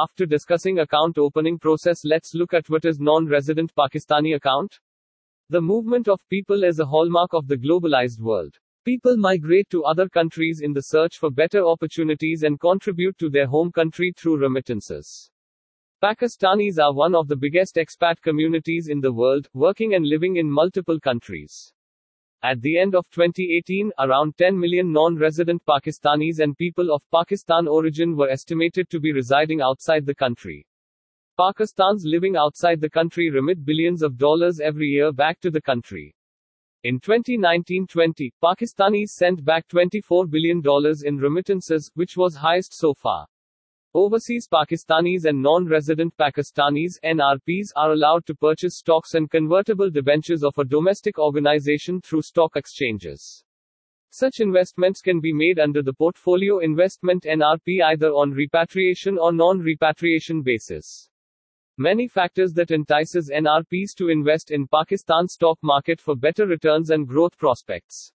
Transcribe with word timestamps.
After 0.00 0.26
discussing 0.26 0.78
account 0.78 1.18
opening 1.18 1.58
process, 1.58 2.04
let's 2.04 2.32
look 2.32 2.54
at 2.54 2.70
what 2.70 2.84
is 2.84 3.00
non-resident 3.00 3.74
Pakistani 3.74 4.36
account. 4.36 4.78
The 5.48 5.60
movement 5.60 6.06
of 6.06 6.20
people 6.28 6.62
is 6.62 6.78
a 6.78 6.86
hallmark 6.86 7.34
of 7.34 7.48
the 7.48 7.56
globalized 7.56 8.20
world. 8.20 8.56
People 8.84 9.16
migrate 9.16 9.68
to 9.70 9.82
other 9.82 10.08
countries 10.08 10.60
in 10.62 10.72
the 10.72 10.82
search 10.82 11.18
for 11.18 11.32
better 11.32 11.64
opportunities 11.64 12.44
and 12.44 12.60
contribute 12.60 13.18
to 13.18 13.28
their 13.28 13.48
home 13.48 13.72
country 13.72 14.12
through 14.16 14.36
remittances. 14.36 15.32
Pakistanis 16.00 16.78
are 16.78 16.94
one 16.94 17.16
of 17.16 17.26
the 17.26 17.36
biggest 17.36 17.74
expat 17.74 18.22
communities 18.22 18.86
in 18.88 19.00
the 19.00 19.12
world, 19.12 19.48
working 19.52 19.94
and 19.94 20.06
living 20.06 20.36
in 20.36 20.48
multiple 20.48 21.00
countries. 21.00 21.72
At 22.44 22.60
the 22.60 22.78
end 22.78 22.94
of 22.94 23.10
2018, 23.10 23.90
around 23.98 24.36
10 24.38 24.56
million 24.56 24.92
non-resident 24.92 25.60
Pakistanis 25.66 26.38
and 26.38 26.56
people 26.56 26.94
of 26.94 27.02
Pakistan 27.10 27.66
origin 27.66 28.16
were 28.16 28.30
estimated 28.30 28.88
to 28.90 29.00
be 29.00 29.12
residing 29.12 29.60
outside 29.60 30.06
the 30.06 30.14
country. 30.14 30.64
Pakistanis 31.36 32.02
living 32.04 32.36
outside 32.36 32.80
the 32.80 32.90
country 32.90 33.28
remit 33.28 33.64
billions 33.64 34.02
of 34.02 34.16
dollars 34.16 34.60
every 34.60 34.86
year 34.86 35.10
back 35.10 35.40
to 35.40 35.50
the 35.50 35.60
country. 35.60 36.14
In 36.84 37.00
2019-20, 37.00 38.30
Pakistanis 38.40 39.08
sent 39.08 39.44
back 39.44 39.66
$24 39.66 40.30
billion 40.30 40.62
in 41.04 41.16
remittances, 41.16 41.90
which 41.94 42.16
was 42.16 42.36
highest 42.36 42.72
so 42.72 42.94
far. 42.94 43.26
Overseas 43.94 44.46
Pakistanis 44.46 45.24
and 45.24 45.40
non-resident 45.40 46.14
Pakistanis 46.18 47.00
NRPs 47.02 47.68
are 47.74 47.92
allowed 47.92 48.26
to 48.26 48.34
purchase 48.34 48.76
stocks 48.76 49.14
and 49.14 49.30
convertible 49.30 49.90
debentures 49.90 50.44
of 50.44 50.52
a 50.58 50.64
domestic 50.66 51.18
organization 51.18 51.98
through 52.02 52.20
stock 52.20 52.54
exchanges. 52.56 53.44
Such 54.10 54.40
investments 54.40 55.00
can 55.00 55.20
be 55.20 55.32
made 55.32 55.58
under 55.58 55.82
the 55.82 55.94
portfolio 55.94 56.58
investment 56.58 57.22
NRP 57.22 57.82
either 57.82 58.08
on 58.08 58.32
repatriation 58.32 59.16
or 59.16 59.32
non-repatriation 59.32 60.42
basis. 60.42 61.08
Many 61.78 62.08
factors 62.08 62.52
that 62.52 62.70
entices 62.70 63.30
NRPs 63.34 63.94
to 63.96 64.10
invest 64.10 64.50
in 64.50 64.68
Pakistan 64.68 65.28
stock 65.28 65.56
market 65.62 65.98
for 65.98 66.14
better 66.14 66.46
returns 66.46 66.90
and 66.90 67.08
growth 67.08 67.38
prospects. 67.38 68.12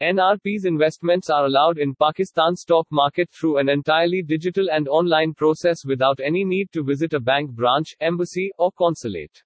NRP's 0.00 0.64
investments 0.64 1.28
are 1.28 1.46
allowed 1.46 1.78
in 1.78 1.92
Pakistan 1.92 2.54
stock 2.54 2.86
market 2.92 3.28
through 3.32 3.58
an 3.58 3.68
entirely 3.68 4.22
digital 4.22 4.70
and 4.70 4.86
online 4.86 5.34
process 5.34 5.84
without 5.84 6.20
any 6.24 6.44
need 6.44 6.70
to 6.70 6.84
visit 6.84 7.14
a 7.14 7.20
bank 7.20 7.50
branch, 7.50 7.96
embassy, 7.98 8.52
or 8.58 8.70
consulate. 8.70 9.42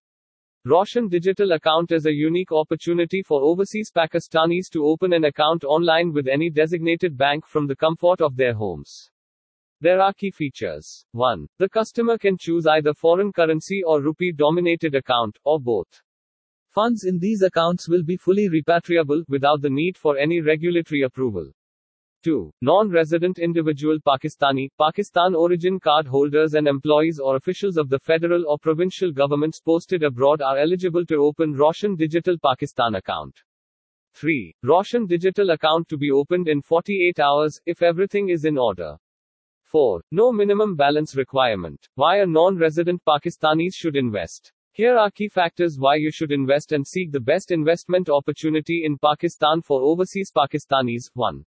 Roshan 0.66 1.08
Digital 1.08 1.52
Account 1.52 1.90
is 1.90 2.04
a 2.04 2.12
unique 2.12 2.52
opportunity 2.52 3.22
for 3.22 3.40
overseas 3.40 3.90
Pakistanis 3.90 4.68
to 4.72 4.84
open 4.84 5.14
an 5.14 5.24
account 5.24 5.64
online 5.64 6.12
with 6.12 6.28
any 6.28 6.50
designated 6.50 7.16
bank 7.16 7.46
from 7.46 7.66
the 7.66 7.74
comfort 7.74 8.20
of 8.20 8.36
their 8.36 8.52
homes. 8.52 9.10
There 9.80 10.02
are 10.02 10.12
key 10.12 10.30
features. 10.30 11.06
1. 11.12 11.48
The 11.60 11.68
customer 11.70 12.18
can 12.18 12.36
choose 12.38 12.66
either 12.66 12.92
foreign 12.92 13.32
currency 13.32 13.82
or 13.82 14.02
rupee 14.02 14.32
dominated 14.32 14.94
account, 14.94 15.38
or 15.44 15.58
both. 15.58 16.02
Funds 16.72 17.04
in 17.04 17.18
these 17.18 17.42
accounts 17.42 17.86
will 17.86 18.02
be 18.02 18.16
fully 18.16 18.48
repatriable, 18.48 19.22
without 19.28 19.60
the 19.60 19.68
need 19.68 19.94
for 19.94 20.16
any 20.16 20.40
regulatory 20.40 21.02
approval. 21.02 21.52
2. 22.22 22.50
Non-resident 22.62 23.38
individual 23.38 23.98
Pakistani, 24.00 24.70
Pakistan 24.78 25.34
origin 25.34 25.78
card 25.78 26.06
holders 26.06 26.54
and 26.54 26.66
employees 26.66 27.20
or 27.22 27.36
officials 27.36 27.76
of 27.76 27.90
the 27.90 27.98
federal 27.98 28.46
or 28.48 28.56
provincial 28.56 29.12
governments 29.12 29.60
posted 29.60 30.02
abroad 30.02 30.40
are 30.40 30.56
eligible 30.56 31.04
to 31.04 31.16
open 31.16 31.52
Roshan 31.52 31.94
Digital 31.94 32.38
Pakistan 32.42 32.94
account. 32.94 33.38
3. 34.14 34.54
Roshan 34.62 35.06
Digital 35.06 35.50
account 35.50 35.86
to 35.88 35.98
be 35.98 36.10
opened 36.10 36.48
in 36.48 36.62
48 36.62 37.20
hours, 37.20 37.60
if 37.66 37.82
everything 37.82 38.30
is 38.30 38.46
in 38.46 38.56
order. 38.56 38.96
4. 39.64 40.00
No 40.10 40.32
minimum 40.32 40.74
balance 40.74 41.16
requirement. 41.16 41.86
Why 41.96 42.20
a 42.20 42.26
non-resident 42.26 43.02
Pakistanis 43.04 43.74
should 43.74 43.96
invest. 43.96 44.54
Here 44.74 44.96
are 44.96 45.10
key 45.10 45.28
factors 45.28 45.76
why 45.78 45.96
you 45.96 46.10
should 46.10 46.32
invest 46.32 46.72
and 46.72 46.86
seek 46.86 47.12
the 47.12 47.20
best 47.20 47.50
investment 47.50 48.08
opportunity 48.08 48.84
in 48.86 48.96
Pakistan 48.96 49.60
for 49.60 49.82
overseas 49.82 50.32
Pakistanis. 50.34 51.10
1. 51.12 51.44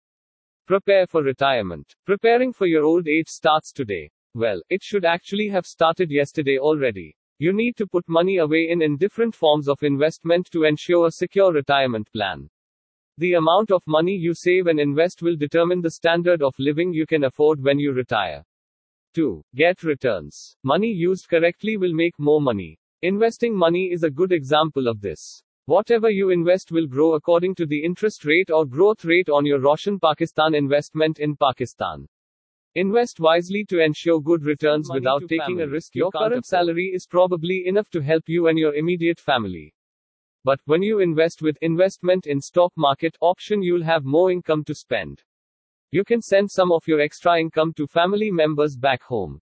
Prepare 0.66 1.06
for 1.06 1.22
retirement. 1.22 1.94
Preparing 2.04 2.52
for 2.52 2.66
your 2.66 2.84
old 2.84 3.08
age 3.08 3.28
starts 3.28 3.72
today. 3.72 4.10
Well, 4.34 4.60
it 4.68 4.82
should 4.82 5.06
actually 5.06 5.48
have 5.48 5.64
started 5.64 6.10
yesterday 6.10 6.58
already. 6.58 7.16
You 7.38 7.54
need 7.54 7.78
to 7.78 7.86
put 7.86 8.06
money 8.10 8.36
away 8.36 8.68
in 8.68 8.82
in 8.82 8.98
different 8.98 9.34
forms 9.34 9.70
of 9.70 9.82
investment 9.82 10.50
to 10.52 10.64
ensure 10.64 11.06
a 11.06 11.12
secure 11.12 11.50
retirement 11.50 12.12
plan. 12.12 12.50
The 13.16 13.34
amount 13.34 13.70
of 13.70 13.82
money 13.86 14.14
you 14.14 14.34
save 14.34 14.66
and 14.66 14.78
invest 14.78 15.22
will 15.22 15.36
determine 15.36 15.80
the 15.80 15.92
standard 15.92 16.42
of 16.42 16.54
living 16.58 16.92
you 16.92 17.06
can 17.06 17.24
afford 17.24 17.62
when 17.62 17.78
you 17.78 17.92
retire. 17.92 18.44
2. 19.14 19.42
Get 19.54 19.82
returns. 19.82 20.58
Money 20.62 20.92
used 20.92 21.26
correctly 21.30 21.78
will 21.78 21.94
make 21.94 22.18
more 22.18 22.42
money. 22.42 22.78
Investing 23.06 23.54
money 23.54 23.90
is 23.92 24.02
a 24.02 24.10
good 24.10 24.32
example 24.32 24.88
of 24.88 25.02
this. 25.02 25.42
Whatever 25.66 26.08
you 26.08 26.30
invest 26.30 26.72
will 26.72 26.86
grow 26.86 27.16
according 27.16 27.54
to 27.56 27.66
the 27.66 27.84
interest 27.84 28.24
rate 28.24 28.50
or 28.50 28.64
growth 28.64 29.04
rate 29.04 29.28
on 29.28 29.44
your 29.44 29.60
Roshan 29.60 30.00
Pakistan 30.00 30.54
investment 30.54 31.18
in 31.18 31.36
Pakistan. 31.36 32.08
Invest 32.76 33.20
wisely 33.20 33.62
to 33.66 33.84
ensure 33.84 34.22
good 34.22 34.42
returns 34.42 34.88
without 34.90 35.20
taking 35.28 35.58
family. 35.58 35.64
a 35.64 35.68
risk. 35.68 35.94
Your 35.94 36.10
current 36.10 36.46
salary 36.46 36.92
is 36.94 37.06
probably 37.06 37.64
enough 37.66 37.90
to 37.90 38.00
help 38.00 38.26
you 38.26 38.46
and 38.46 38.58
your 38.58 38.74
immediate 38.74 39.20
family. 39.20 39.74
But 40.42 40.60
when 40.64 40.82
you 40.82 41.00
invest 41.00 41.42
with 41.42 41.58
investment 41.60 42.26
in 42.26 42.40
stock 42.40 42.72
market 42.74 43.18
option, 43.20 43.62
you'll 43.62 43.84
have 43.84 44.06
more 44.06 44.30
income 44.30 44.64
to 44.64 44.74
spend. 44.74 45.22
You 45.90 46.04
can 46.04 46.22
send 46.22 46.50
some 46.50 46.72
of 46.72 46.88
your 46.88 47.02
extra 47.02 47.38
income 47.38 47.74
to 47.74 47.86
family 47.86 48.30
members 48.30 48.78
back 48.78 49.02
home. 49.02 49.42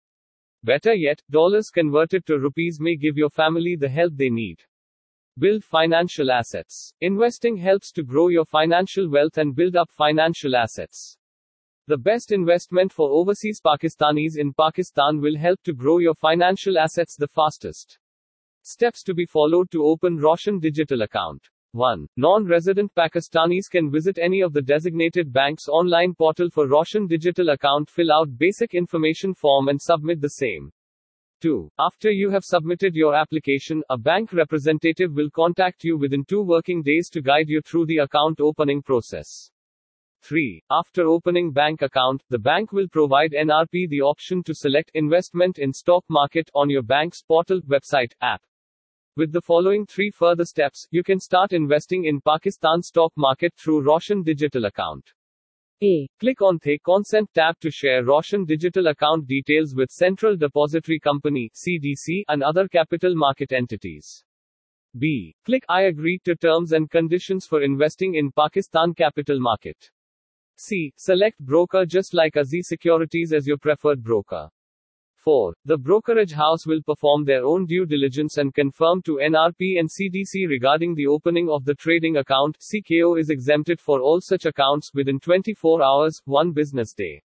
Better 0.63 0.93
yet, 0.93 1.21
dollars 1.29 1.69
converted 1.69 2.25
to 2.25 2.37
rupees 2.37 2.79
may 2.81 2.97
give 2.97 3.15
your 3.17 3.29
family 3.29 3.77
the 3.77 3.87
help 3.87 4.13
they 4.15 4.29
need. 4.29 4.59
Build 5.37 5.63
financial 5.63 6.31
assets. 6.31 6.93
Investing 6.99 7.55
helps 7.55 7.93
to 7.93 8.03
grow 8.03 8.27
your 8.27 8.43
financial 8.43 9.09
wealth 9.09 9.37
and 9.37 9.55
build 9.55 9.77
up 9.77 9.89
financial 9.89 10.57
assets. 10.57 11.17
The 11.87 11.97
best 11.97 12.33
investment 12.33 12.91
for 12.91 13.09
overseas 13.09 13.61
Pakistanis 13.65 14.37
in 14.37 14.53
Pakistan 14.53 15.21
will 15.21 15.37
help 15.37 15.63
to 15.63 15.73
grow 15.73 15.99
your 15.99 16.13
financial 16.13 16.77
assets 16.77 17.15
the 17.15 17.27
fastest. 17.27 17.97
Steps 18.61 19.01
to 19.03 19.13
be 19.13 19.25
followed 19.25 19.71
to 19.71 19.85
open 19.85 20.17
Roshan 20.17 20.59
digital 20.59 21.03
account. 21.03 21.47
1. 21.73 22.07
Non-resident 22.17 22.93
Pakistanis 22.95 23.69
can 23.71 23.91
visit 23.91 24.17
any 24.17 24.41
of 24.41 24.53
the 24.53 24.61
designated 24.61 25.31
banks 25.31 25.67
online 25.67 26.15
portal 26.15 26.49
for 26.49 26.67
Roshan 26.67 27.05
digital 27.05 27.49
account 27.49 27.89
fill 27.89 28.11
out 28.11 28.37
basic 28.37 28.73
information 28.73 29.33
form 29.33 29.67
and 29.67 29.79
submit 29.81 30.19
the 30.19 30.29
same. 30.29 30.71
2. 31.41 31.69
After 31.79 32.11
you 32.11 32.29
have 32.31 32.43
submitted 32.43 32.95
your 32.95 33.15
application, 33.15 33.81
a 33.89 33.97
bank 33.97 34.33
representative 34.33 35.13
will 35.13 35.29
contact 35.29 35.83
you 35.83 35.97
within 35.97 36.25
two 36.25 36.41
working 36.41 36.81
days 36.81 37.07
to 37.09 37.21
guide 37.21 37.47
you 37.47 37.61
through 37.61 37.85
the 37.85 37.99
account 37.99 38.41
opening 38.41 38.81
process. 38.81 39.51
3. 40.21 40.61
After 40.69 41.07
opening 41.07 41.53
bank 41.53 41.81
account, 41.81 42.21
the 42.29 42.39
bank 42.39 42.73
will 42.73 42.89
provide 42.89 43.31
NRP 43.31 43.87
the 43.89 44.01
option 44.01 44.43
to 44.43 44.53
select 44.53 44.91
investment 44.95 45.59
in 45.59 45.71
stock 45.71 46.03
market 46.09 46.49
on 46.53 46.69
your 46.69 46.83
bank's 46.83 47.21
portal, 47.21 47.61
website, 47.61 48.11
app. 48.21 48.41
With 49.15 49.31
the 49.31 49.41
following 49.41 49.85
three 49.85 50.11
further 50.11 50.45
steps, 50.45 50.87
you 50.91 51.03
can 51.03 51.19
start 51.19 51.53
investing 51.53 52.05
in 52.05 52.21
Pakistan 52.21 52.81
stock 52.81 53.11
market 53.17 53.53
through 53.57 53.81
Roshan 53.81 54.23
Digital 54.23 54.65
account. 54.65 55.11
A. 55.81 56.07
Click 56.19 56.41
on 56.41 56.59
the 56.61 56.77
Consent 56.79 57.29
tab 57.33 57.57
to 57.61 57.71
share 57.71 58.03
Roshan 58.03 58.45
Digital 58.45 58.87
account 58.87 59.27
details 59.27 59.73
with 59.73 59.89
Central 59.89 60.35
Depository 60.35 60.99
Company 60.99 61.49
(CDC) 61.55 62.23
and 62.27 62.43
other 62.43 62.67
capital 62.67 63.15
market 63.15 63.53
entities. 63.53 64.23
B. 64.97 65.35
Click 65.45 65.63
I 65.69 65.83
agree 65.83 66.19
to 66.25 66.35
terms 66.35 66.73
and 66.73 66.89
conditions 66.89 67.45
for 67.45 67.61
investing 67.61 68.15
in 68.15 68.31
Pakistan 68.31 68.93
capital 68.93 69.39
market. 69.39 69.89
C. 70.57 70.91
Select 70.97 71.39
broker 71.39 71.85
just 71.85 72.13
like 72.13 72.33
Azee 72.33 72.63
Securities 72.63 73.31
as 73.31 73.47
your 73.47 73.57
preferred 73.57 74.03
broker. 74.03 74.49
4. 75.19 75.53
The 75.65 75.77
brokerage 75.77 76.31
house 76.31 76.65
will 76.65 76.81
perform 76.81 77.25
their 77.25 77.43
own 77.43 77.65
due 77.65 77.85
diligence 77.85 78.37
and 78.37 78.53
confirm 78.53 79.01
to 79.03 79.19
NRP 79.21 79.79
and 79.79 79.89
CDC 79.89 80.47
regarding 80.47 80.95
the 80.95 81.07
opening 81.07 81.49
of 81.49 81.65
the 81.65 81.75
trading 81.75 82.17
account. 82.17 82.57
CKO 82.59 83.19
is 83.19 83.29
exempted 83.29 83.79
for 83.79 83.99
all 84.01 84.19
such 84.21 84.45
accounts 84.45 84.91
within 84.93 85.19
24 85.19 85.83
hours, 85.83 86.21
one 86.25 86.53
business 86.53 86.93
day. 86.93 87.21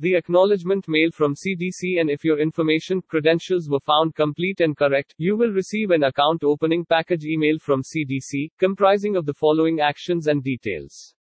The 0.00 0.14
acknowledgement 0.14 0.86
mail 0.86 1.10
from 1.12 1.34
CDC 1.34 2.00
and 2.00 2.08
if 2.08 2.22
your 2.22 2.38
information 2.38 3.02
credentials 3.02 3.68
were 3.68 3.80
found 3.80 4.14
complete 4.14 4.60
and 4.60 4.76
correct, 4.76 5.14
you 5.18 5.36
will 5.36 5.50
receive 5.50 5.90
an 5.90 6.04
account 6.04 6.44
opening 6.44 6.84
package 6.84 7.24
email 7.24 7.58
from 7.58 7.82
CDC, 7.82 8.52
comprising 8.58 9.16
of 9.16 9.26
the 9.26 9.34
following 9.34 9.80
actions 9.80 10.28
and 10.28 10.44
details. 10.44 11.16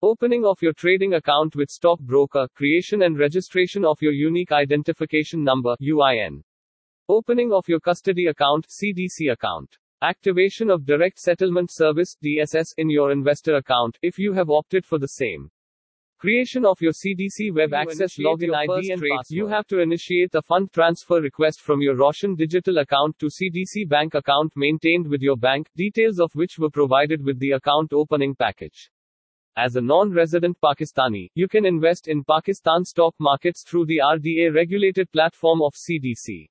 Opening 0.00 0.44
of 0.44 0.62
your 0.62 0.74
trading 0.74 1.14
account 1.14 1.56
with 1.56 1.68
stockbroker, 1.68 2.46
creation 2.54 3.02
and 3.02 3.18
registration 3.18 3.84
of 3.84 4.00
your 4.00 4.12
unique 4.12 4.52
identification 4.52 5.42
number 5.42 5.74
UIN. 5.82 6.40
Opening 7.08 7.52
of 7.52 7.66
your 7.66 7.80
custody 7.80 8.28
account 8.28 8.68
CDC 8.68 9.32
account. 9.32 9.76
Activation 10.00 10.70
of 10.70 10.86
direct 10.86 11.18
settlement 11.18 11.72
service 11.72 12.16
DSS 12.24 12.74
in 12.76 12.88
your 12.88 13.10
investor 13.10 13.56
account 13.56 13.98
if 14.00 14.20
you 14.20 14.32
have 14.34 14.50
opted 14.50 14.86
for 14.86 15.00
the 15.00 15.08
same. 15.08 15.50
Creation 16.20 16.64
of 16.64 16.80
your 16.80 16.92
CDC 16.92 17.52
web 17.52 17.74
access 17.74 18.18
login 18.20 18.54
ID 18.54 18.92
and 18.92 19.00
trade. 19.00 19.10
password. 19.16 19.36
You 19.36 19.48
have 19.48 19.66
to 19.66 19.80
initiate 19.80 20.30
the 20.30 20.42
fund 20.42 20.72
transfer 20.72 21.20
request 21.20 21.60
from 21.60 21.80
your 21.80 21.96
Roshan 21.96 22.36
digital 22.36 22.78
account 22.78 23.18
to 23.18 23.26
CDC 23.26 23.88
bank 23.88 24.14
account 24.14 24.52
maintained 24.54 25.08
with 25.08 25.22
your 25.22 25.36
bank, 25.36 25.68
details 25.74 26.20
of 26.20 26.30
which 26.34 26.56
were 26.56 26.70
provided 26.70 27.20
with 27.20 27.40
the 27.40 27.50
account 27.50 27.92
opening 27.92 28.36
package. 28.36 28.90
As 29.60 29.74
a 29.74 29.80
non-resident 29.80 30.56
Pakistani, 30.60 31.32
you 31.34 31.48
can 31.48 31.66
invest 31.66 32.06
in 32.06 32.22
Pakistan 32.22 32.84
stock 32.84 33.12
markets 33.18 33.64
through 33.66 33.86
the 33.86 33.98
RDA 33.98 34.54
regulated 34.54 35.10
platform 35.10 35.62
of 35.62 35.74
CDC. 35.74 36.48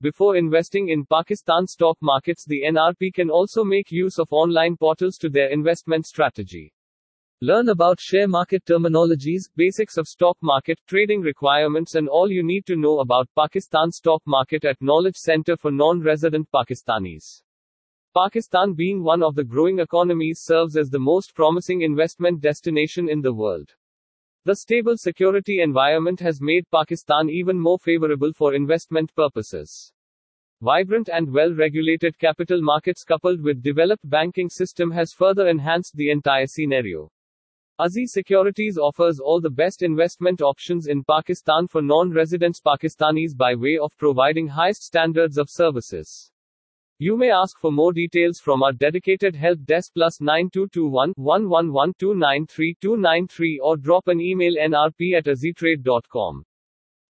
Before 0.00 0.36
investing 0.36 0.88
in 0.88 1.04
Pakistan 1.04 1.66
stock 1.66 1.98
markets, 2.00 2.46
the 2.46 2.62
NRP 2.66 3.12
can 3.12 3.28
also 3.28 3.62
make 3.62 3.92
use 3.92 4.18
of 4.18 4.32
online 4.32 4.78
portals 4.78 5.18
to 5.18 5.28
their 5.28 5.50
investment 5.50 6.06
strategy. 6.06 6.72
Learn 7.42 7.68
about 7.68 8.00
share 8.00 8.26
market 8.26 8.64
terminologies, 8.64 9.42
basics 9.54 9.98
of 9.98 10.08
stock 10.08 10.38
market, 10.40 10.80
trading 10.86 11.20
requirements, 11.20 11.94
and 11.94 12.08
all 12.08 12.30
you 12.30 12.42
need 12.42 12.64
to 12.64 12.74
know 12.74 13.00
about 13.00 13.28
Pakistan 13.36 13.90
stock 13.90 14.22
market 14.24 14.64
at 14.64 14.80
Knowledge 14.80 15.16
Center 15.16 15.58
for 15.58 15.70
Non-Resident 15.70 16.48
Pakistanis. 16.50 17.42
Pakistan 18.12 18.74
being 18.74 19.04
one 19.04 19.22
of 19.22 19.36
the 19.36 19.44
growing 19.44 19.78
economies 19.78 20.40
serves 20.42 20.76
as 20.76 20.90
the 20.90 20.98
most 20.98 21.32
promising 21.32 21.82
investment 21.82 22.40
destination 22.40 23.08
in 23.08 23.20
the 23.20 23.32
world. 23.32 23.72
The 24.44 24.56
stable 24.56 24.96
security 24.96 25.60
environment 25.60 26.18
has 26.18 26.40
made 26.40 26.68
Pakistan 26.72 27.30
even 27.30 27.60
more 27.60 27.78
favorable 27.78 28.32
for 28.32 28.52
investment 28.52 29.14
purposes. 29.14 29.92
Vibrant 30.60 31.08
and 31.08 31.32
well-regulated 31.32 32.18
capital 32.18 32.60
markets 32.60 33.04
coupled 33.04 33.40
with 33.42 33.62
developed 33.62 34.10
banking 34.10 34.48
system 34.48 34.90
has 34.90 35.12
further 35.12 35.46
enhanced 35.46 35.94
the 35.94 36.10
entire 36.10 36.48
scenario. 36.48 37.12
Aziz 37.78 38.12
Securities 38.12 38.76
offers 38.76 39.20
all 39.20 39.40
the 39.40 39.48
best 39.48 39.82
investment 39.82 40.42
options 40.42 40.88
in 40.88 41.04
Pakistan 41.04 41.68
for 41.68 41.80
non-residents 41.80 42.60
Pakistanis 42.60 43.36
by 43.36 43.54
way 43.54 43.78
of 43.80 43.96
providing 43.96 44.48
highest 44.48 44.82
standards 44.82 45.38
of 45.38 45.48
services. 45.48 46.32
You 47.02 47.16
may 47.16 47.30
ask 47.30 47.58
for 47.58 47.72
more 47.72 47.94
details 47.94 48.40
from 48.40 48.62
our 48.62 48.74
dedicated 48.74 49.34
help 49.34 49.64
desk 49.64 49.92
plus 49.94 50.20
9221 50.20 51.14
111293293 51.14 53.56
or 53.62 53.78
drop 53.78 54.08
an 54.08 54.20
email 54.20 54.56
nrp 54.56 55.16
at 55.16 55.24
azeetrade.com. 55.24 56.44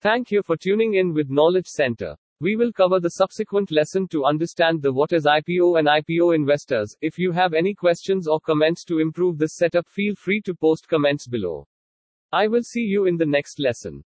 Thank 0.01 0.29
you 0.29 0.43
for 0.43 0.57
tuning 0.57 0.95
in 0.95 1.13
with 1.13 1.29
Knowledge 1.29 1.67
Center. 1.67 2.17
We 2.41 2.57
will 2.57 2.73
cover 2.73 2.99
the 2.99 3.11
subsequent 3.11 3.71
lesson 3.71 4.09
to 4.09 4.25
understand 4.25 4.81
the 4.81 4.91
what 4.91 5.13
is 5.13 5.25
IPO 5.25 5.79
and 5.79 5.87
IPO 5.87 6.35
investors. 6.35 6.93
If 6.99 7.17
you 7.17 7.31
have 7.31 7.53
any 7.53 7.73
questions 7.73 8.27
or 8.27 8.41
comments 8.41 8.83
to 8.89 8.99
improve 8.99 9.37
this 9.37 9.55
setup, 9.55 9.87
feel 9.87 10.15
free 10.15 10.41
to 10.41 10.53
post 10.53 10.89
comments 10.89 11.29
below. 11.29 11.65
I 12.33 12.49
will 12.49 12.63
see 12.63 12.83
you 12.83 13.05
in 13.05 13.15
the 13.15 13.25
next 13.25 13.57
lesson. 13.57 14.03